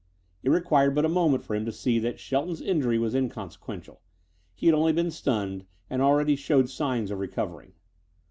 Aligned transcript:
It 0.41 0.49
required 0.49 0.95
but 0.95 1.05
a 1.05 1.09
moment 1.09 1.43
for 1.43 1.55
him 1.55 1.63
to 1.67 1.71
see 1.71 1.99
that 1.99 2.19
Shelton's 2.19 2.59
injury 2.59 2.97
was 2.97 3.13
inconsequential. 3.13 4.01
He 4.55 4.65
had 4.65 4.73
only 4.73 4.93
been 4.93 5.11
stunned 5.11 5.67
and 5.91 6.01
already 6.01 6.35
showed 6.35 6.71
signs 6.71 7.11
of 7.11 7.19
recovering. 7.19 7.73